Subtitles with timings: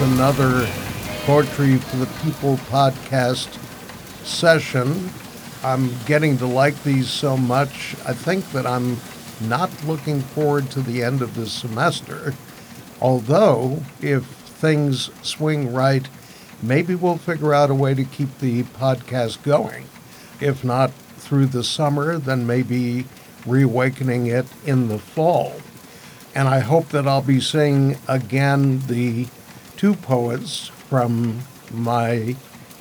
[0.00, 0.68] another
[1.24, 3.48] Poetry for the People podcast
[4.24, 5.10] session.
[5.64, 7.96] I'm getting to like these so much.
[8.06, 8.96] I think that I'm
[9.40, 12.34] not looking forward to the end of this semester.
[13.00, 16.08] Although, if things swing right,
[16.62, 19.86] maybe we'll figure out a way to keep the podcast going.
[20.40, 23.06] If not through the summer, then maybe
[23.46, 25.54] reawakening it in the fall
[26.34, 29.26] and I hope that I'll be seeing again the
[29.78, 31.38] two poets from
[31.72, 32.34] my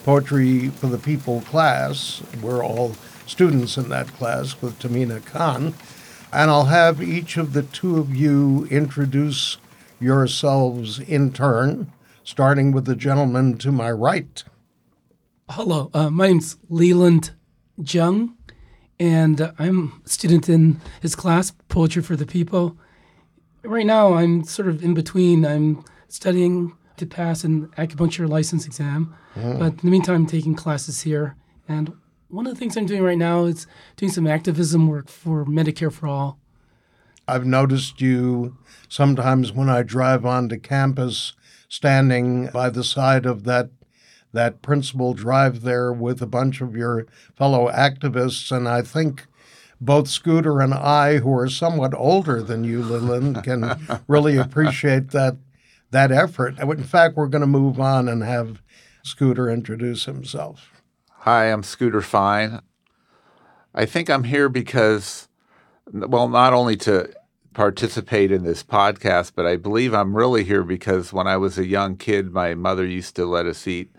[0.04, 2.24] Poetry for the People class.
[2.42, 5.76] We're all students in that class with Tamina Khan.
[6.34, 9.58] And I'll have each of the two of you introduce
[10.00, 11.92] yourselves in turn,
[12.24, 14.44] starting with the gentleman to my right.
[15.50, 17.32] Hello, uh, my name's Leland
[17.78, 18.36] Jung,
[19.00, 22.78] and I'm a student in his class, Poetry for the People
[23.68, 25.46] right now I'm sort of in between.
[25.46, 29.60] I'm studying to pass an acupuncture license exam, mm.
[29.60, 31.36] but in the meantime, I'm taking classes here.
[31.68, 31.94] And
[32.30, 35.92] one of the things I'm doing right now is doing some activism work for Medicare
[35.92, 36.40] for All.
[37.28, 41.34] I've noticed you sometimes when I drive onto campus,
[41.70, 43.70] standing by the side of that
[44.34, 49.26] that principal drive there with a bunch of your fellow activists, and I think
[49.80, 55.38] both Scooter and I, who are somewhat older than you, Leland, can really appreciate that
[55.92, 56.60] that effort.
[56.60, 58.62] In fact, we're going to move on and have
[59.04, 60.72] Scooter introduce himself.
[61.20, 62.62] Hi, I'm Scooter Fine.
[63.74, 65.28] I think I'm here because,
[65.92, 67.14] well, not only to
[67.54, 71.66] participate in this podcast, but I believe I'm really here because when I was a
[71.66, 73.92] young kid, my mother used to let us eat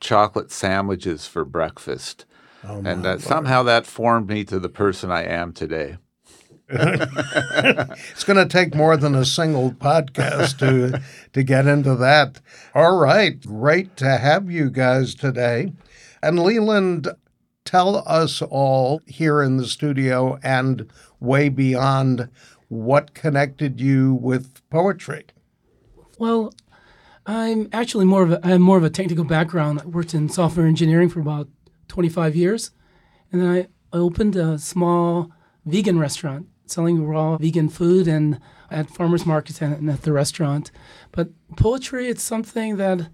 [0.00, 2.24] chocolate sandwiches for breakfast.
[2.64, 5.98] Oh and that somehow that formed me to the person I am today.
[6.68, 11.00] it's going to take more than a single podcast to
[11.32, 12.40] to get into that.
[12.74, 15.72] All right, great to have you guys today.
[16.22, 17.08] And Leland,
[17.64, 20.90] tell us all here in the studio and
[21.20, 22.30] way beyond
[22.66, 25.26] what connected you with poetry.
[26.18, 26.52] Well,
[27.26, 29.82] I'm actually more of a I have more of a technical background.
[29.82, 31.48] I worked in software engineering for about
[31.86, 32.72] 25 years.
[33.30, 35.30] And then I opened a small
[35.64, 38.40] vegan restaurant selling raw vegan food and
[38.70, 40.70] at farmers markets and at the restaurant.
[41.12, 43.08] But poetry, it's something that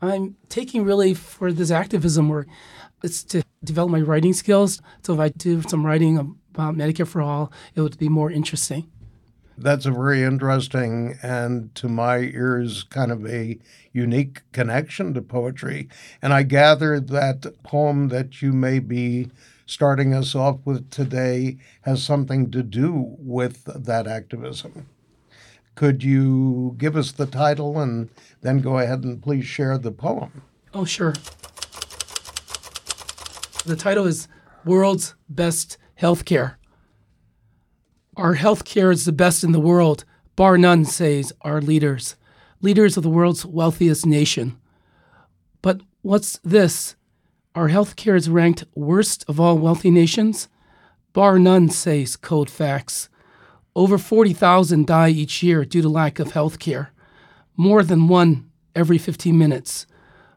[0.00, 2.48] I'm taking really for this activism work.
[3.02, 4.80] It's to develop my writing skills.
[5.02, 8.90] So if I do some writing about Medicare for All, it would be more interesting.
[9.58, 13.58] That's a very interesting and to my ears kind of a
[13.92, 15.88] unique connection to poetry.
[16.20, 19.30] And I gather that poem that you may be
[19.72, 24.86] starting us off with today has something to do with that activism.
[25.74, 28.10] Could you give us the title and
[28.42, 30.42] then go ahead and please share the poem?
[30.74, 31.14] Oh, sure.
[33.64, 34.28] The title is
[34.66, 36.56] World's Best Healthcare.
[38.16, 40.04] Our healthcare is the best in the world,
[40.36, 42.16] bar none, says our leaders,
[42.60, 44.58] leaders of the world's wealthiest nation.
[45.62, 46.94] But what's this?
[47.54, 50.48] Our healthcare is ranked worst of all wealthy nations?
[51.12, 53.10] Bar none, says Code Facts.
[53.76, 56.92] Over 40,000 die each year due to lack of health care,
[57.54, 59.86] more than one every 15 minutes.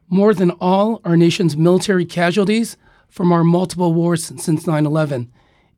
[0.08, 2.76] More than all our nation's military casualties
[3.08, 5.32] from our multiple wars since 9 11,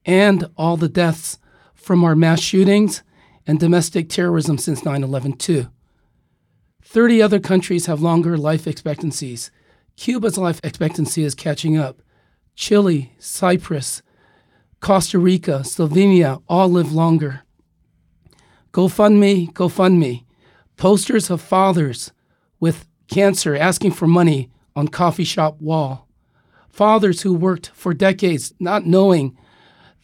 [0.04, 1.38] and all the deaths
[1.72, 3.04] from our mass shootings
[3.46, 5.68] and domestic terrorism since 9 11, too.
[6.82, 9.52] 30 other countries have longer life expectancies.
[9.98, 12.02] Cuba's life expectancy is catching up.
[12.54, 14.00] Chile, Cyprus,
[14.78, 17.42] Costa Rica, Slovenia all live longer.
[18.72, 20.24] GoFundMe, GoFundMe.
[20.76, 22.12] Posters of fathers
[22.60, 26.06] with cancer asking for money on coffee shop wall.
[26.68, 29.36] Fathers who worked for decades not knowing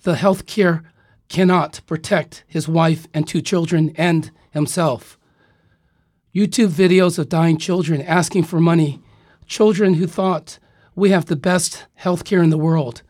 [0.03, 0.83] the health care
[1.29, 5.17] cannot protect his wife and two children and himself.
[6.35, 9.01] YouTube videos of dying children asking for money,
[9.47, 10.59] children who thought
[10.95, 13.03] we have the best health care in the world.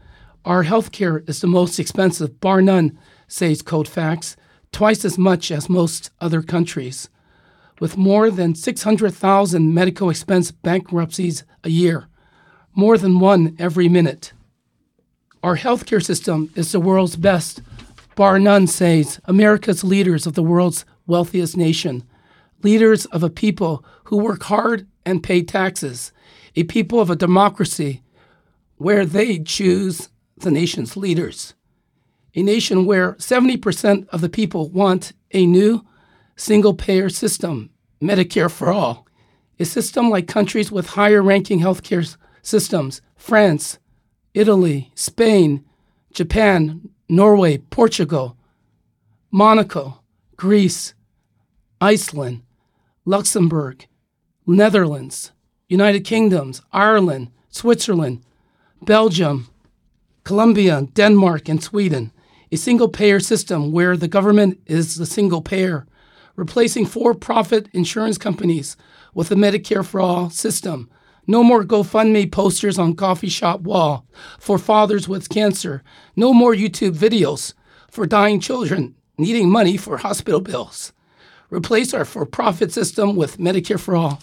[0.45, 2.99] Our health care is the most expensive, bar none,
[3.29, 4.37] says Facts,
[4.73, 7.09] twice as much as most other countries.
[7.81, 12.09] With more than 600,000 medical expense bankruptcies a year,
[12.75, 14.33] more than one every minute.
[15.43, 17.61] Our healthcare system is the world's best,
[18.15, 22.03] bar none, says America's leaders of the world's wealthiest nation,
[22.63, 23.85] leaders of a people
[24.15, 26.13] who work hard and pay taxes,
[26.55, 28.01] a people of a democracy
[28.77, 31.55] where they choose the nation's leaders,
[32.33, 35.85] a nation where 70% of the people want a new
[36.37, 37.71] single payer system,
[38.01, 39.05] Medicare for All,
[39.59, 43.81] a system like countries with higher ranking healthcare systems France,
[44.33, 45.65] Italy, Spain,
[46.13, 48.37] Japan, Norway, Portugal,
[49.33, 50.03] Monaco,
[50.37, 50.95] Greece,
[51.81, 52.43] Iceland,
[53.05, 53.89] Luxembourg,
[54.47, 55.33] Netherlands,
[55.69, 58.23] United Kingdoms, Ireland, Switzerland,
[58.83, 59.49] Belgium,
[60.25, 62.13] Colombia, Denmark, and Sweden.
[62.53, 65.87] A single payer system where the government is the single payer,
[66.37, 68.77] replacing for profit insurance companies
[69.15, 70.91] with a Medicare for All system.
[71.27, 74.07] No more GoFundMe posters on coffee shop wall
[74.39, 75.83] for fathers with cancer.
[76.15, 77.55] No more YouTube videos
[77.91, 80.93] for dying children needing money for hospital bills.
[81.55, 84.21] Replace our for profit system with Medicare for All.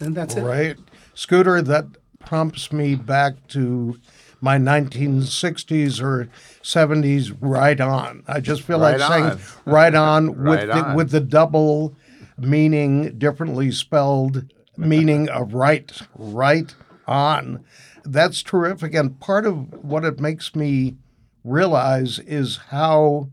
[0.00, 0.42] And that's it.
[0.42, 0.76] Right.
[1.14, 1.84] Scooter, that
[2.20, 3.98] prompts me back to
[4.40, 6.28] my 1960s or
[6.62, 8.22] 70s right on.
[8.26, 9.40] I just feel Right like saying on.
[9.66, 10.96] right on with Right the, on.
[10.96, 11.94] with the double
[12.38, 14.44] meaning differently spelled
[14.76, 16.74] meaning of right right
[17.06, 17.64] on.
[18.04, 20.96] That's terrific and part of what it makes me
[21.44, 23.28] realize is how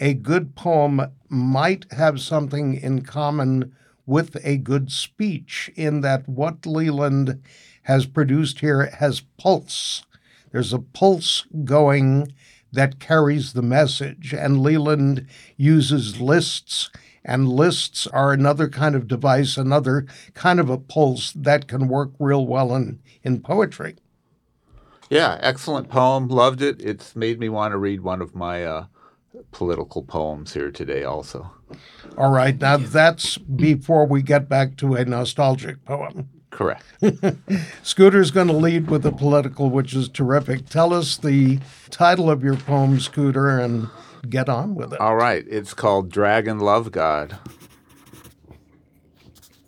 [0.00, 3.76] a good poem might have something in common
[4.06, 7.40] with a good speech, in that what Leland
[7.82, 10.04] has produced here has pulse.
[10.50, 12.32] There's a pulse going
[12.72, 15.26] that carries the message, and Leland
[15.56, 16.90] uses lists,
[17.24, 22.10] and lists are another kind of device, another kind of a pulse that can work
[22.18, 23.96] real well in, in poetry.
[25.08, 26.28] Yeah, excellent poem.
[26.28, 26.80] Loved it.
[26.80, 28.86] It's made me want to read one of my uh,
[29.52, 31.50] political poems here today, also.
[32.16, 36.28] All right, now that's before we get back to a nostalgic poem.
[36.50, 36.84] Correct.
[37.82, 40.68] Scooter's going to lead with the political, which is terrific.
[40.68, 41.60] Tell us the
[41.90, 43.88] title of your poem, Scooter, and
[44.28, 45.00] get on with it.
[45.00, 45.44] All right.
[45.48, 47.38] It's called Dragon Love God.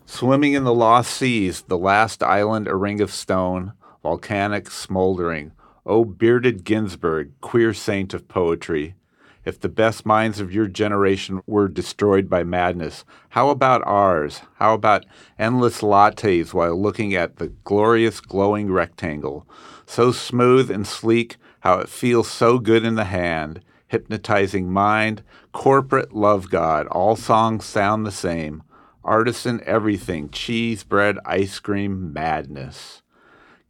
[0.06, 3.72] Swimming in the lost seas, the last island a ring of stone,
[4.02, 5.52] volcanic smoldering.
[5.86, 8.94] O bearded Ginsberg, queer saint of poetry.
[9.44, 14.42] If the best minds of your generation were destroyed by madness, how about ours?
[14.54, 15.04] How about
[15.36, 19.48] endless lattes while looking at the glorious glowing rectangle?
[19.84, 26.14] So smooth and sleek, how it feels so good in the hand, hypnotizing mind, corporate
[26.14, 28.62] love God, all songs sound the same.
[29.04, 33.02] Artisan everything, cheese, bread, ice cream, madness.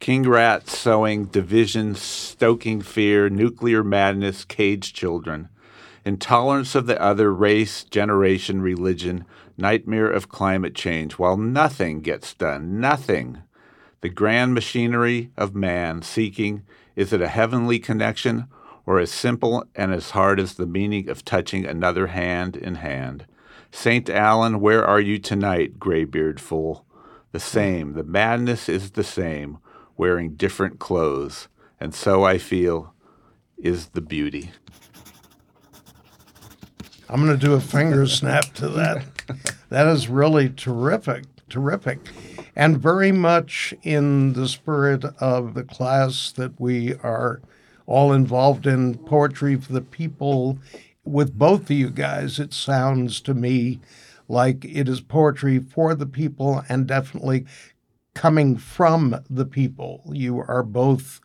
[0.01, 5.49] King rat sowing division, stoking fear, nuclear madness, caged children.
[6.05, 9.25] Intolerance of the other, race, generation, religion,
[9.57, 13.43] nightmare of climate change, while nothing gets done, nothing.
[14.01, 16.63] The grand machinery of man seeking
[16.97, 18.49] is it a heavenly connection
[18.85, 23.27] or as simple and as hard as the meaning of touching another hand in hand?
[23.71, 24.11] St.
[24.11, 26.85] Allen, where are you tonight, graybeard fool?
[27.31, 29.59] The same, the madness is the same,
[29.97, 32.93] wearing different clothes, and so I feel
[33.57, 34.51] is the beauty.
[37.13, 39.05] I'm going to do a finger snap to that.
[39.69, 41.99] That is really terrific, terrific.
[42.57, 47.43] And very much in the spirit of the class that we are
[47.85, 50.59] all involved in poetry for the people.
[51.05, 53.81] With both of you guys, it sounds to me
[54.27, 57.45] like it is poetry for the people and definitely
[58.15, 60.03] coming from the people.
[60.11, 61.21] You are both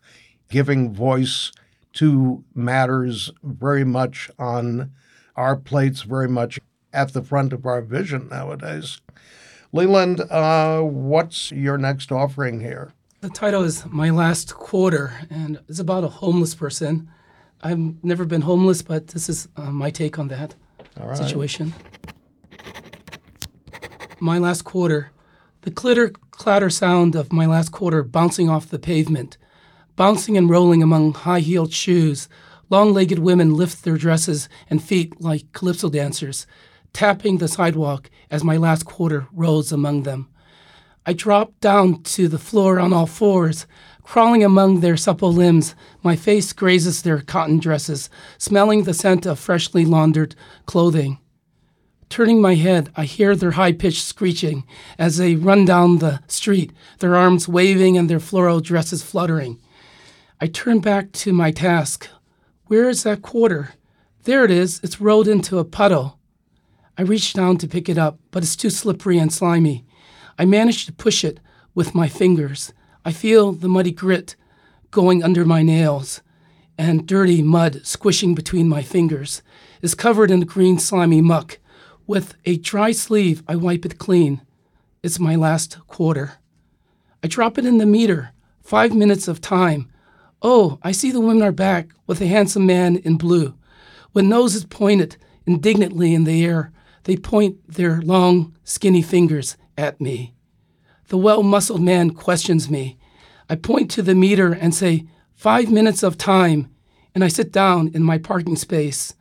[0.50, 1.50] giving voice
[1.94, 4.90] to matters very much on
[5.38, 6.58] our plates, very much
[6.92, 9.00] at the front of our vision nowadays.
[9.72, 12.92] Leland, uh, what's your next offering here?
[13.20, 17.08] The title is My Last Quarter, and it's about a homeless person.
[17.62, 20.54] I've never been homeless, but this is uh, my take on that
[20.98, 21.16] right.
[21.16, 21.72] situation.
[24.20, 25.12] My last quarter.
[25.62, 29.36] The clitter clatter sound of my last quarter bouncing off the pavement,
[29.96, 32.28] bouncing and rolling among high heeled shoes.
[32.70, 36.46] Long legged women lift their dresses and feet like calypso dancers,
[36.92, 40.28] tapping the sidewalk as my last quarter rolls among them.
[41.06, 43.66] I drop down to the floor on all fours,
[44.02, 45.74] crawling among their supple limbs.
[46.02, 50.34] My face grazes their cotton dresses, smelling the scent of freshly laundered
[50.66, 51.18] clothing.
[52.10, 54.64] Turning my head, I hear their high pitched screeching
[54.98, 59.60] as they run down the street, their arms waving and their floral dresses fluttering.
[60.40, 62.08] I turn back to my task.
[62.68, 63.70] Where is that quarter?
[64.24, 64.78] There it is.
[64.82, 66.18] It's rolled into a puddle.
[66.98, 69.86] I reach down to pick it up, but it's too slippery and slimy.
[70.38, 71.40] I manage to push it
[71.74, 72.74] with my fingers.
[73.06, 74.36] I feel the muddy grit
[74.90, 76.20] going under my nails,
[76.76, 79.40] and dirty mud squishing between my fingers.
[79.80, 81.58] It's covered in green slimy muck.
[82.06, 84.42] With a dry sleeve, I wipe it clean.
[85.02, 86.34] It's my last quarter.
[87.22, 88.32] I drop it in the meter.
[88.60, 89.90] Five minutes of time.
[90.40, 93.54] Oh, I see the women are back with a handsome man in blue.
[94.12, 95.16] With noses pointed
[95.46, 96.72] indignantly in the air,
[97.04, 100.34] they point their long, skinny fingers at me.
[101.08, 102.98] The well muscled man questions me.
[103.48, 106.68] I point to the meter and say, Five minutes of time,
[107.14, 109.14] and I sit down in my parking space.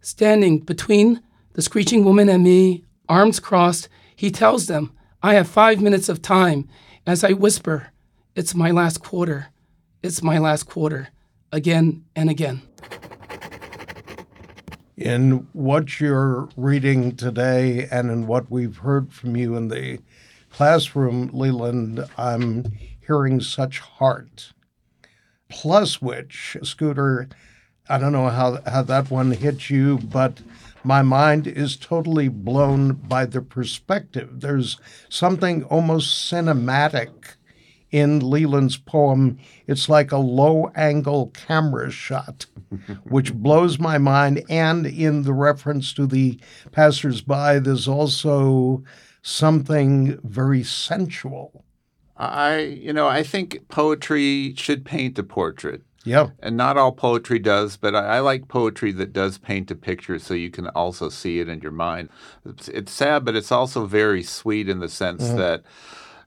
[0.00, 4.92] Standing between the screeching woman and me, arms crossed, he tells them,
[5.22, 6.68] I have five minutes of time.
[7.06, 7.88] As I whisper,
[8.34, 9.51] It's my last quarter.
[10.02, 11.10] It's my last quarter.
[11.52, 12.62] Again and again.
[14.96, 20.00] In what you're reading today and in what we've heard from you in the
[20.50, 22.64] classroom, Leland, I'm
[23.06, 24.52] hearing such heart.
[25.48, 27.28] Plus, which, Scooter,
[27.88, 30.40] I don't know how, how that one hit you, but
[30.82, 34.40] my mind is totally blown by the perspective.
[34.40, 37.36] There's something almost cinematic
[37.92, 39.38] in Leland's poem.
[39.66, 42.46] It's like a low angle camera shot,
[43.04, 44.42] which blows my mind.
[44.48, 46.40] And in the reference to the
[46.72, 48.82] passersby, there's also
[49.20, 51.64] something very sensual.
[52.16, 55.82] I, you know, I think poetry should paint a portrait.
[56.04, 56.30] Yeah.
[56.40, 60.18] And not all poetry does, but I, I, like poetry that does paint a picture
[60.18, 62.08] so you can also see it in your mind.
[62.44, 65.36] It's, it's sad, but it's also very sweet in the sense mm-hmm.
[65.36, 65.62] that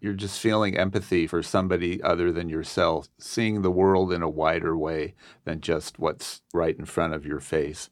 [0.01, 4.77] you're just feeling empathy for somebody other than yourself, seeing the world in a wider
[4.77, 7.89] way than just what's right in front of your face.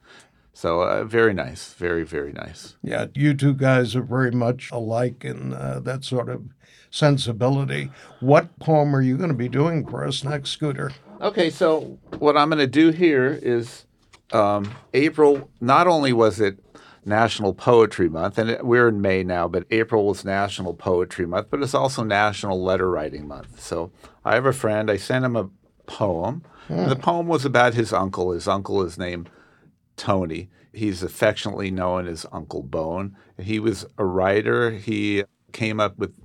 [0.54, 2.76] So uh, very nice, very very nice.
[2.84, 6.44] Yeah, you two guys are very much alike in uh, that sort of
[6.92, 7.90] sensibility.
[8.20, 10.92] What poem are you going to be doing for us next, Scooter?
[11.22, 13.86] Okay, so what I'm going to do here is
[14.32, 15.50] um, April.
[15.60, 16.60] Not only was it
[17.06, 21.62] National Poetry Month, and we're in May now, but April was National Poetry Month, but
[21.62, 23.62] it's also National Letter Writing Month.
[23.62, 23.92] So
[24.24, 24.90] I have a friend.
[24.90, 25.50] I sent him a
[25.86, 26.44] poem.
[26.70, 26.90] Mm.
[26.90, 28.32] The poem was about his uncle.
[28.32, 29.30] His uncle is named
[29.98, 30.50] Tony.
[30.72, 33.16] He's affectionately known as Uncle Bone.
[33.40, 34.72] He was a writer.
[34.72, 36.16] He came up with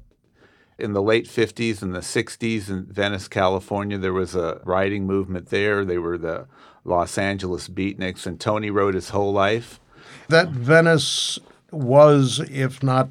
[0.78, 3.98] in the late 50s and the 60s in Venice, California.
[3.98, 5.84] There was a writing movement there.
[5.84, 6.46] They were the
[6.84, 9.80] Los Angeles Beatniks, and Tony wrote his whole life.
[10.28, 11.38] That Venice
[11.70, 13.08] was, if not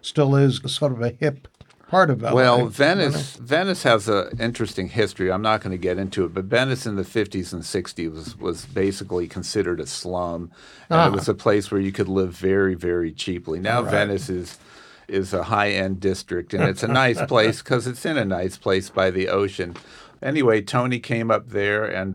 [0.00, 1.48] still is, sort of a hip
[1.88, 2.34] part of LA.
[2.34, 5.30] Well, Venice Venice has an interesting history.
[5.30, 8.36] I'm not going to get into it, but Venice in the 50s and 60s was
[8.38, 10.50] was basically considered a slum,
[10.90, 11.06] and ah.
[11.06, 13.60] it was a place where you could live very very cheaply.
[13.60, 13.90] Now right.
[13.90, 14.58] Venice is
[15.08, 18.56] is a high end district, and it's a nice place because it's in a nice
[18.56, 19.76] place by the ocean.
[20.22, 22.14] Anyway, Tony came up there, and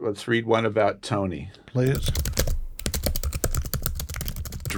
[0.00, 1.50] let's read one about Tony.
[1.66, 2.10] Please.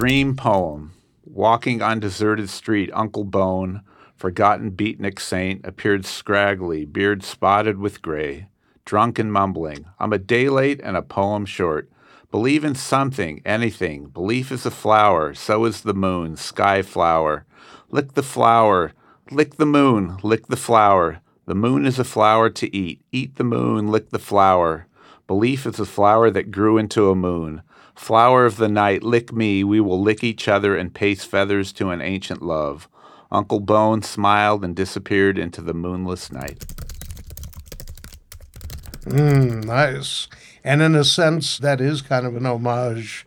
[0.01, 0.93] Dream poem.
[1.27, 3.83] Walking on deserted street, Uncle Bone
[4.17, 8.49] forgotten beatnik saint, appeared scraggly, beard spotted with gray,
[8.87, 9.85] drunk and mumbling.
[9.99, 11.91] I'm a day late and a poem short.
[12.31, 14.07] Believe in something, anything.
[14.07, 17.45] Belief is a flower, so is the moon, sky flower.
[17.91, 18.93] Lick the flower,
[19.31, 21.21] lick the moon, lick the flower.
[21.45, 23.03] The moon is a flower to eat.
[23.13, 24.87] Eat the moon, lick the flower.
[25.27, 27.61] Belief is a flower that grew into a moon.
[28.01, 31.91] Flower of the night, lick me, we will lick each other and paste feathers to
[31.91, 32.89] an ancient love.
[33.31, 36.65] Uncle Bone smiled and disappeared into the moonless night.
[39.05, 40.29] Mm, nice.
[40.65, 43.27] And in a sense, that is kind of an homage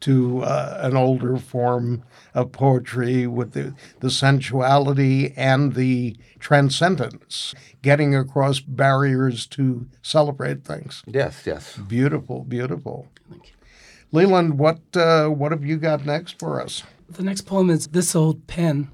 [0.00, 8.14] to uh, an older form of poetry with the, the sensuality and the transcendence, getting
[8.14, 11.02] across barriers to celebrate things.
[11.08, 11.76] Yes, yes.
[11.76, 13.08] Beautiful, beautiful.
[14.12, 16.82] Leland, what uh, what have you got next for us?
[17.08, 18.90] The next poem is This Old Pen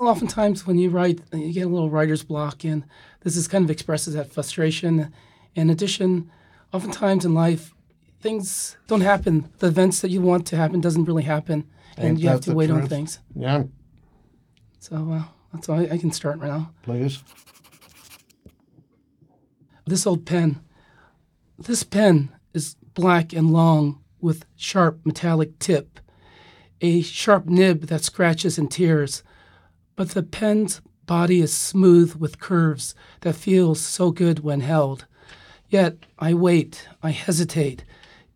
[0.00, 2.84] Oftentimes, when you write, you get a little writer's block, and
[3.20, 5.12] this is kind of expresses that frustration.
[5.54, 6.30] In addition,
[6.72, 7.72] oftentimes in life,
[8.20, 9.50] things don't happen.
[9.58, 12.54] The events that you want to happen doesn't really happen, and Ain't you have to
[12.54, 12.82] wait truth?
[12.82, 13.20] on things.
[13.36, 13.64] Yeah.
[14.80, 15.22] So uh,
[15.52, 16.72] that's all I, I can start right now.
[16.82, 17.22] Please.
[19.86, 20.60] This old pen.
[21.58, 26.00] This pen is black and long with sharp metallic tip,
[26.80, 29.22] a sharp nib that scratches and tears
[29.96, 35.06] but the pen's body is smooth with curves that feels so good when held.
[35.68, 37.84] Yet I wait, I hesitate.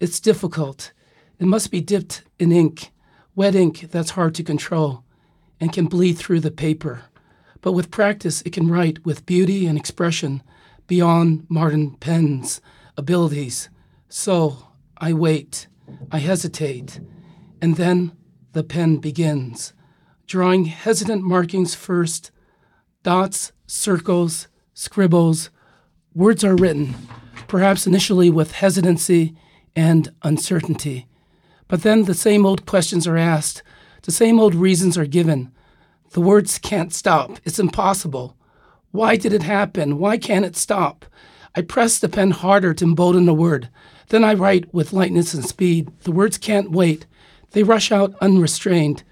[0.00, 0.92] It's difficult.
[1.38, 2.90] It must be dipped in ink,
[3.35, 5.04] wet ink that's hard to control
[5.61, 7.02] and can bleed through the paper.
[7.61, 10.42] But with practice, it can write with beauty and expression
[10.87, 12.61] beyond modern pen's
[12.97, 13.68] abilities.
[14.09, 15.66] So I wait,
[16.11, 17.00] I hesitate,
[17.61, 18.12] and then
[18.53, 19.75] the pen begins,
[20.27, 22.31] drawing hesitant markings first,
[23.03, 25.50] dots, circles, scribbles.
[26.15, 26.95] Words are written,
[27.47, 29.37] perhaps initially with hesitancy
[29.77, 31.07] and uncertainty.
[31.69, 33.62] But then the same old questions are asked,
[34.03, 35.53] the same old reasons are given.
[36.12, 37.38] The words can't stop.
[37.45, 38.35] It's impossible.
[38.91, 39.99] Why did it happen?
[39.99, 41.05] Why can't it stop?
[41.55, 43.69] I press the pen harder to embolden the word.
[44.09, 45.90] Then I write with lightness and speed.
[46.02, 47.07] The words can't wait.
[47.52, 49.02] They rush out unrestrained.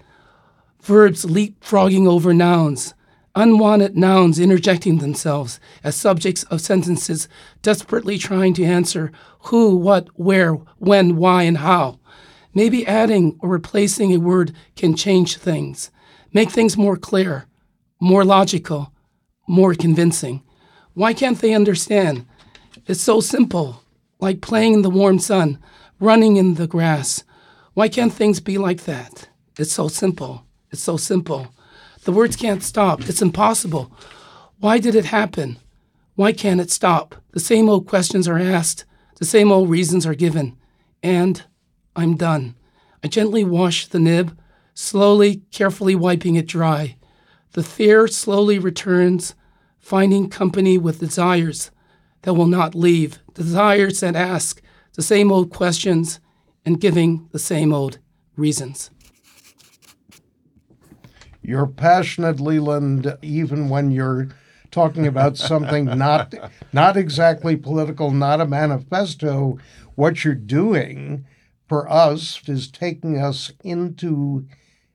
[0.81, 2.93] Verbs leapfrogging over nouns.
[3.35, 7.27] Unwanted nouns interjecting themselves as subjects of sentences,
[7.61, 11.99] desperately trying to answer who, what, where, when, why, and how.
[12.53, 15.91] Maybe adding or replacing a word can change things,
[16.33, 17.45] make things more clear,
[17.99, 18.91] more logical,
[19.47, 20.41] more convincing.
[20.97, 22.25] Why can't they understand?
[22.87, 23.83] It's so simple,
[24.19, 25.59] like playing in the warm sun,
[25.99, 27.23] running in the grass.
[27.75, 29.29] Why can't things be like that?
[29.59, 30.47] It's so simple.
[30.71, 31.53] It's so simple.
[32.05, 33.07] The words can't stop.
[33.07, 33.91] It's impossible.
[34.59, 35.59] Why did it happen?
[36.15, 37.13] Why can't it stop?
[37.29, 38.83] The same old questions are asked,
[39.17, 40.57] the same old reasons are given.
[41.03, 41.43] And
[41.95, 42.55] I'm done.
[43.03, 44.35] I gently wash the nib,
[44.73, 46.95] slowly, carefully wiping it dry.
[47.51, 49.35] The fear slowly returns,
[49.87, 51.71] finding company with desires
[52.23, 54.61] that will not leave, desires that ask
[54.95, 56.19] the same old questions
[56.65, 57.97] and giving the same old
[58.35, 58.91] reasons.
[61.41, 64.27] You're passionate, Leland, even when you're
[64.71, 66.33] talking about something not
[66.73, 69.57] not exactly political, not a manifesto.
[69.95, 71.25] What you're doing
[71.69, 74.47] for us is taking us into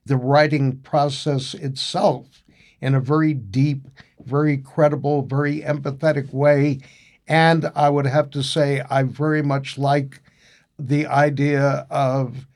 [0.04, 2.42] the writing process itself
[2.82, 3.88] in a very deep,
[4.24, 6.80] very credible, very empathetic way.
[7.28, 10.20] And I would have to say, I very much like
[10.78, 12.46] the idea of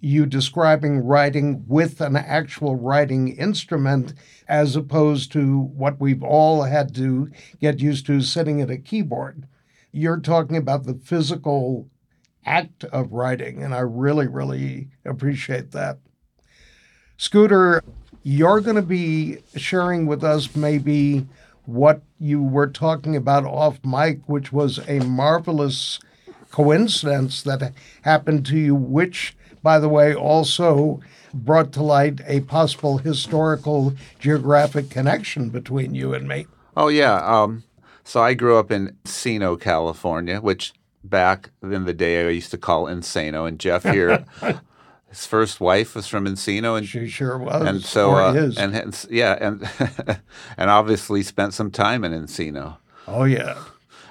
[0.00, 4.14] you describing writing with an actual writing instrument
[4.48, 7.30] as opposed to what we've all had to
[7.60, 9.46] get used to sitting at a keyboard.
[9.92, 11.88] You're talking about the physical
[12.44, 15.98] act of writing, and I really, really appreciate that.
[17.16, 17.84] Scooter,
[18.22, 21.26] you're going to be sharing with us maybe
[21.64, 25.98] what you were talking about off mic, which was a marvelous
[26.50, 31.00] coincidence that happened to you, which, by the way, also
[31.34, 36.46] brought to light a possible historical geographic connection between you and me.
[36.76, 37.14] Oh, yeah.
[37.24, 37.64] Um,
[38.04, 40.72] so I grew up in Encino, California, which
[41.04, 43.48] back in the day I used to call Insano.
[43.48, 44.24] And Jeff here,
[45.12, 49.06] his first wife was from Encino, and she sure was, and so uh, and, and
[49.10, 49.68] yeah, and
[50.56, 52.78] and obviously spent some time in Encino.
[53.06, 53.62] oh yeah.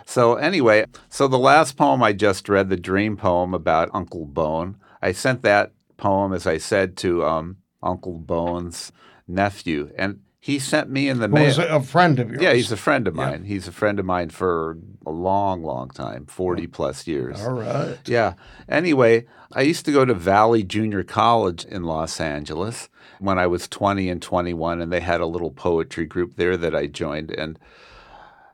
[0.05, 4.77] So anyway, so the last poem I just read, the dream poem about Uncle Bone,
[5.01, 8.91] I sent that poem, as I said, to um, Uncle Bone's
[9.27, 11.45] nephew, and he sent me in the mail.
[11.45, 12.41] was a friend of yours.
[12.41, 13.43] Yeah, he's a friend of mine.
[13.43, 14.75] He's a friend of mine for
[15.05, 17.39] a long, long time, 40 plus years.
[17.39, 17.99] All right.
[18.07, 18.33] Yeah.
[18.67, 23.67] Anyway, I used to go to Valley Junior College in Los Angeles when I was
[23.67, 27.29] 20 and 21, and they had a little poetry group there that I joined.
[27.29, 27.59] And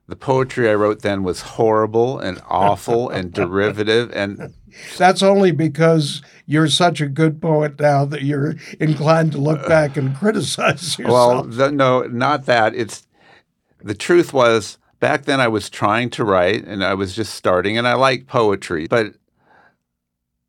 [0.08, 4.12] the poetry I wrote then was horrible and awful and derivative.
[4.14, 4.54] And
[4.98, 9.98] That's only because you're such a good poet now that you're inclined to look back
[9.98, 11.56] and criticize well, yourself.
[11.56, 12.74] the, no, not that.
[12.74, 13.06] It's
[13.84, 17.78] the truth was back then I was trying to write and I was just starting,
[17.78, 19.14] and I like poetry, but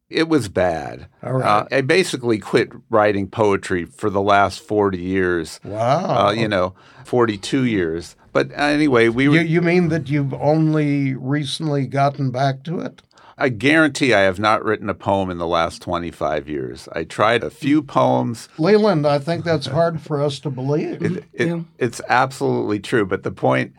[0.09, 1.09] it was bad.
[1.23, 1.45] All right.
[1.45, 5.61] Uh, I basically quit writing poetry for the last 40 years.
[5.65, 6.29] wow.
[6.29, 8.17] Uh, you know, 42 years.
[8.39, 13.03] But anyway, we were, you, you mean that you've only recently gotten back to it?
[13.37, 16.89] I guarantee I have not written a poem in the last 25 years.
[16.93, 18.49] I tried a few poems.
[18.57, 21.03] Leland, I think that's hard for us to believe.
[21.03, 21.63] It, it, Yeah.
[21.79, 23.05] It's absolutely true.
[23.05, 23.75] But the point,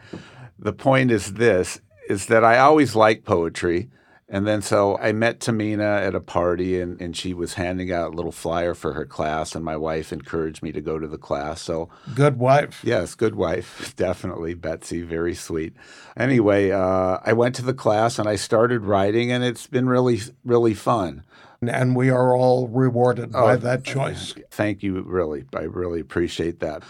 [0.58, 3.90] the point is this: is that I always liked poetry,
[4.30, 8.14] and then so I met Tamina at a party, and, and she was handing out
[8.14, 11.18] a little flyer for her class, and my wife encouraged me to go to the
[11.18, 11.62] class.
[11.62, 12.82] So Good wife.
[12.84, 14.54] Yes, good wife, definitely.
[14.54, 15.74] Betsy, very sweet.
[16.16, 20.20] Anyway, uh, I went to the class and I started writing, and it's been really,
[20.46, 21.24] really fun.
[21.62, 24.34] And we are all rewarded Oh, by that choice.
[24.52, 25.44] Thank you, really.
[25.54, 26.84] I really appreciate that.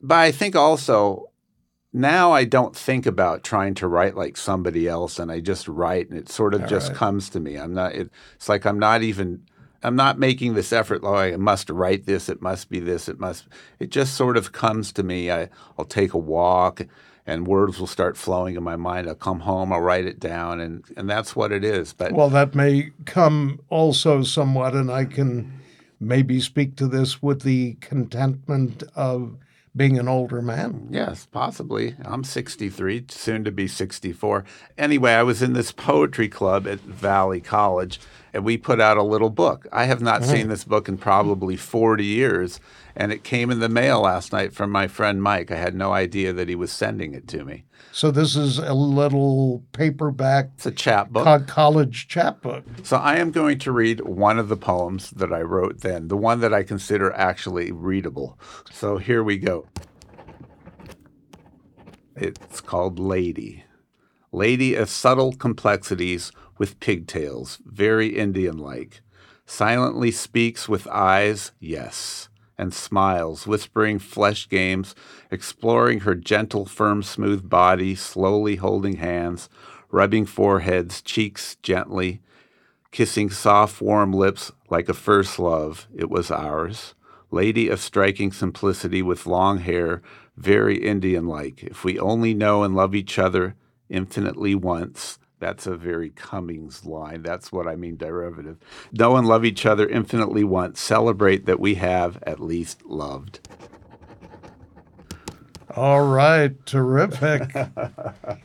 [0.00, 1.30] But I think also
[1.92, 6.10] now I don't think about trying to write like somebody else, and I just write,
[6.10, 6.96] and it sort of just right.
[6.96, 7.56] comes to me.
[7.56, 7.94] I'm not.
[7.94, 9.44] It, it's like I'm not even.
[9.82, 11.02] I'm not making this effort.
[11.04, 12.28] Oh, I must write this.
[12.28, 13.08] It must be this.
[13.08, 13.46] It must.
[13.78, 15.30] It just sort of comes to me.
[15.30, 15.48] I,
[15.78, 16.82] I'll take a walk,
[17.26, 19.08] and words will start flowing in my mind.
[19.08, 19.72] I'll come home.
[19.72, 21.94] I'll write it down, and and that's what it is.
[21.94, 25.60] But Well, that may come also somewhat, and I can
[26.00, 29.36] maybe speak to this with the contentment of
[29.78, 30.88] being an older man.
[30.90, 31.94] Yes, possibly.
[32.04, 34.44] I'm 63, soon to be 64.
[34.76, 38.00] Anyway, I was in this poetry club at Valley College,
[38.32, 39.66] and we put out a little book.
[39.72, 40.30] I have not mm-hmm.
[40.30, 42.60] seen this book in probably 40 years,
[42.94, 45.50] and it came in the mail last night from my friend Mike.
[45.50, 47.64] I had no idea that he was sending it to me.
[47.92, 51.24] So this is a little paperback It's a chapbook.
[51.24, 52.64] co- college chapbook.
[52.82, 56.16] So I am going to read one of the poems that I wrote then, the
[56.16, 58.38] one that I consider actually readable.
[58.70, 59.66] So here we go.
[62.14, 63.64] It's called Lady.
[64.32, 69.00] Lady of subtle complexities with pigtails, very Indian like.
[69.46, 74.94] Silently speaks with eyes, yes, and smiles, whispering flesh games,
[75.30, 79.48] exploring her gentle, firm, smooth body, slowly holding hands,
[79.90, 82.20] rubbing foreheads, cheeks gently,
[82.90, 85.86] kissing soft, warm lips like a first love.
[85.94, 86.94] It was ours.
[87.30, 90.02] Lady of striking simplicity with long hair,
[90.36, 91.62] very Indian like.
[91.62, 93.54] If we only know and love each other
[93.88, 95.18] infinitely once.
[95.40, 97.22] That's a very Cummings line.
[97.22, 98.58] That's what I mean, derivative.
[98.92, 100.80] Know and love each other infinitely once.
[100.80, 103.40] Celebrate that we have at least loved.
[105.76, 107.54] All right, terrific.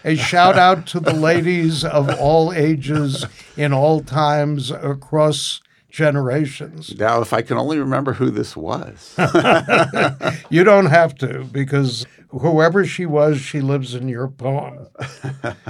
[0.03, 3.25] a shout out to the ladies of all ages
[3.57, 6.97] in all times across generations.
[6.97, 9.15] Now, if I can only remember who this was.
[10.49, 14.87] You don't have to because whoever she was, she lives in your poem.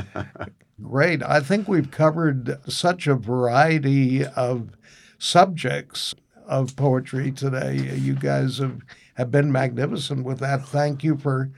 [0.84, 1.24] Great.
[1.24, 4.72] I think we've covered such a variety of
[5.18, 6.14] subjects
[6.46, 7.76] of poetry today.
[7.96, 8.82] You guys have,
[9.16, 10.68] have been magnificent with that.
[10.68, 11.50] Thank you for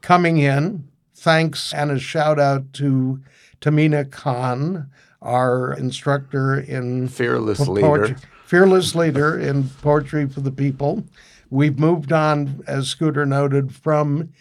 [0.00, 0.88] coming in.
[1.14, 3.20] Thanks and a shout out to
[3.60, 4.90] Tamina Khan,
[5.22, 8.16] our instructor in Fearless leader.
[8.44, 11.04] fearless leader in poetry for the people.
[11.50, 14.32] We've moved on, as Scooter noted, from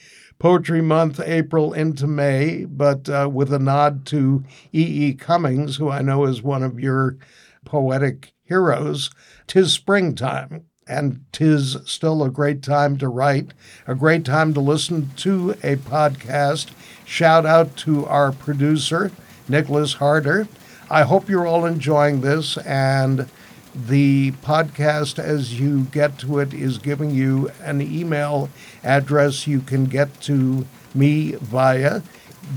[0.42, 4.82] Poetry Month, April into May, but uh, with a nod to E.
[4.82, 5.14] E.
[5.14, 7.16] Cummings, who I know is one of your
[7.64, 9.12] poetic heroes.
[9.46, 13.54] Tis springtime, and tis still a great time to write,
[13.86, 16.72] a great time to listen to a podcast.
[17.06, 19.12] Shout out to our producer,
[19.48, 20.48] Nicholas Harder.
[20.90, 23.30] I hope you're all enjoying this, and
[23.74, 28.50] the podcast, as you get to it, is giving you an email
[28.84, 32.02] address you can get to me via.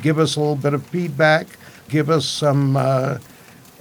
[0.03, 1.46] Give us a little bit of feedback.
[1.88, 3.18] Give us some uh,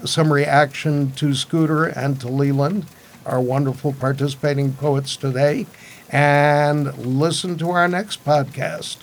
[0.05, 2.85] some reaction to Scooter and to Leland,
[3.25, 5.65] our wonderful participating poets today,
[6.09, 8.97] and listen to our next podcast.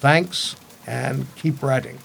[0.00, 1.98] Thanks, and keep writing.